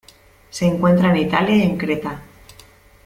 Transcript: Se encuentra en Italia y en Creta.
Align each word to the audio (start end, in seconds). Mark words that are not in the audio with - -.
Se 0.49 0.65
encuentra 0.65 1.11
en 1.11 1.17
Italia 1.17 1.57
y 1.57 1.61
en 1.61 1.77
Creta. 1.77 2.23